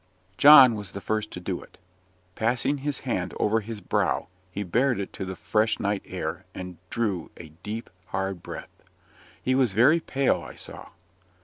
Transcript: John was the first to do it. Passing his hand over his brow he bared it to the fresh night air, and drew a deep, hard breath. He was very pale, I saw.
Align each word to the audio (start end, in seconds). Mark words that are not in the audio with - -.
John 0.35 0.73
was 0.73 0.93
the 0.93 0.99
first 0.99 1.29
to 1.29 1.39
do 1.39 1.61
it. 1.61 1.77
Passing 2.33 2.79
his 2.79 3.01
hand 3.01 3.35
over 3.39 3.59
his 3.59 3.81
brow 3.81 4.29
he 4.49 4.63
bared 4.63 4.99
it 4.99 5.13
to 5.13 5.25
the 5.25 5.35
fresh 5.35 5.79
night 5.79 6.01
air, 6.07 6.43
and 6.55 6.77
drew 6.89 7.29
a 7.37 7.49
deep, 7.61 7.87
hard 8.07 8.41
breath. 8.41 8.71
He 9.39 9.53
was 9.53 9.73
very 9.73 9.99
pale, 9.99 10.41
I 10.41 10.55
saw. 10.55 10.89